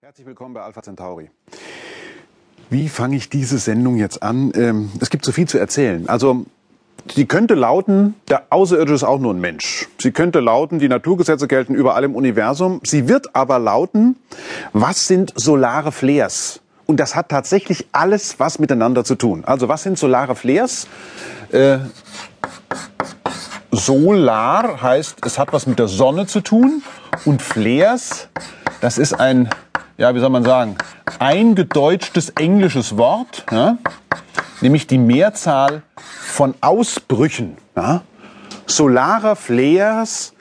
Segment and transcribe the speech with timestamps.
[0.00, 1.28] Herzlich willkommen bei Alpha Centauri.
[2.70, 4.52] Wie fange ich diese Sendung jetzt an?
[4.54, 6.08] Ähm, es gibt so viel zu erzählen.
[6.08, 6.46] Also,
[7.12, 9.88] sie könnte lauten, der Außerirdische ist auch nur ein Mensch.
[9.98, 12.80] Sie könnte lauten, die Naturgesetze gelten überall im Universum.
[12.84, 14.14] Sie wird aber lauten,
[14.72, 16.60] was sind solare Flares?
[16.86, 19.42] Und das hat tatsächlich alles was miteinander zu tun.
[19.44, 20.86] Also, was sind solare Flares?
[21.50, 21.78] Äh,
[23.72, 26.84] Solar heißt, es hat was mit der Sonne zu tun.
[27.24, 28.28] Und Flares,
[28.80, 29.50] das ist ein
[29.98, 30.76] ja, wie soll man sagen,
[31.18, 33.78] eingedeutschtes englisches Wort, ja,
[34.60, 37.58] nämlich die Mehrzahl von Ausbrüchen.
[37.76, 38.02] Ja.
[38.66, 40.34] Solarer Flares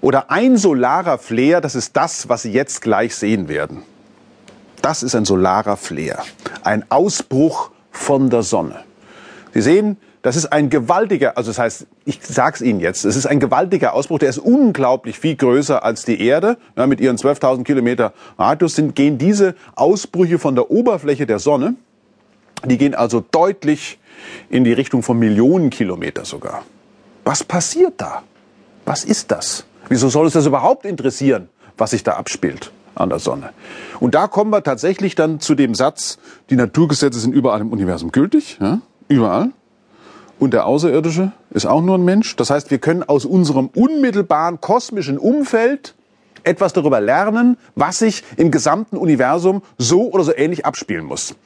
[0.00, 3.82] oder ein solarer Flare, das ist das, was Sie jetzt gleich sehen werden.
[4.80, 6.22] Das ist ein solarer Flare,
[6.64, 8.82] ein Ausbruch von der Sonne.
[9.52, 13.26] Sie sehen, das ist ein gewaltiger, also das heißt, ich sag's Ihnen jetzt, es ist
[13.26, 16.56] ein gewaltiger Ausbruch, der ist unglaublich viel größer als die Erde.
[16.76, 21.74] Ja, mit ihren 12.000 Kilometer Radius sind, gehen diese Ausbrüche von der Oberfläche der Sonne,
[22.64, 23.98] die gehen also deutlich
[24.48, 26.62] in die Richtung von Millionen Kilometer sogar.
[27.24, 28.22] Was passiert da?
[28.84, 29.64] Was ist das?
[29.88, 33.50] Wieso soll es das überhaupt interessieren, was sich da abspielt an der Sonne?
[34.00, 36.18] Und da kommen wir tatsächlich dann zu dem Satz,
[36.50, 38.80] die Naturgesetze sind überall im Universum gültig, ja?
[39.12, 39.50] Überall.
[40.38, 42.34] Und der Außerirdische ist auch nur ein Mensch.
[42.36, 45.94] Das heißt, wir können aus unserem unmittelbaren kosmischen Umfeld
[46.44, 51.36] etwas darüber lernen, was sich im gesamten Universum so oder so ähnlich abspielen muss.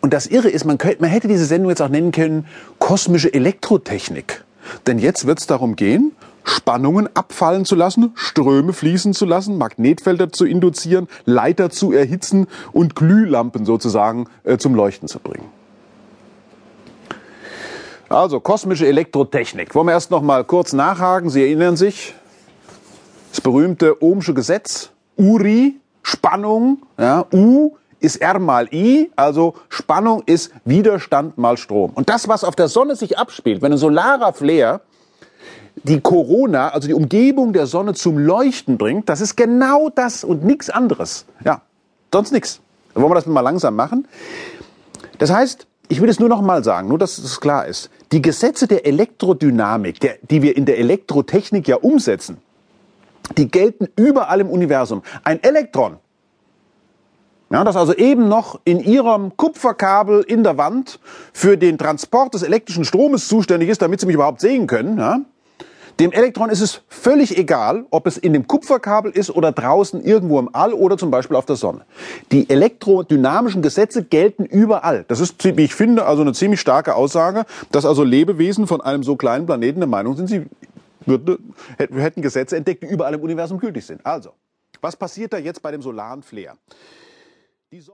[0.00, 2.46] Und das Irre ist, man, könnte, man hätte diese Sendung jetzt auch nennen können,
[2.78, 4.44] kosmische Elektrotechnik.
[4.86, 6.12] Denn jetzt wird es darum gehen,
[6.44, 12.96] Spannungen abfallen zu lassen, Ströme fließen zu lassen, Magnetfelder zu induzieren, Leiter zu erhitzen und
[12.96, 15.59] Glühlampen sozusagen äh, zum Leuchten zu bringen.
[18.10, 19.72] Also kosmische Elektrotechnik.
[19.72, 21.30] Wollen wir erst noch mal kurz nachhaken?
[21.30, 22.12] Sie erinnern sich,
[23.30, 30.50] das berühmte Ohmsche Gesetz, URI, Spannung, ja, U ist R mal I, also Spannung ist
[30.64, 31.92] Widerstand mal Strom.
[31.94, 34.80] Und das, was auf der Sonne sich abspielt, wenn ein solarer Flare
[35.84, 40.42] die Corona, also die Umgebung der Sonne zum Leuchten bringt, das ist genau das und
[40.42, 41.26] nichts anderes.
[41.44, 41.62] Ja,
[42.12, 42.60] sonst nichts.
[42.94, 44.08] Wollen wir das mal langsam machen?
[45.18, 47.90] Das heißt, ich will es nur noch mal sagen, nur dass es klar ist.
[48.12, 52.38] Die Gesetze der Elektrodynamik, der, die wir in der Elektrotechnik ja umsetzen,
[53.36, 55.02] die gelten überall im Universum.
[55.24, 55.96] Ein Elektron,
[57.50, 61.00] ja, das also eben noch in ihrem Kupferkabel in der Wand
[61.32, 65.20] für den Transport des elektrischen Stromes zuständig ist, damit Sie mich überhaupt sehen können, ja,
[65.98, 70.38] dem Elektron ist es völlig egal, ob es in dem Kupferkabel ist oder draußen irgendwo
[70.38, 71.82] im All oder zum Beispiel auf der Sonne.
[72.32, 75.04] Die elektrodynamischen Gesetze gelten überall.
[75.08, 79.02] Das ist, wie ich finde, also eine ziemlich starke Aussage, dass also Lebewesen von einem
[79.02, 80.46] so kleinen Planeten der Meinung sind, sie
[81.06, 81.38] würde,
[81.78, 84.04] hätten Gesetze entdeckt, die überall im Universum gültig sind.
[84.04, 84.30] Also,
[84.80, 86.56] was passiert da jetzt bei dem solaren Flair?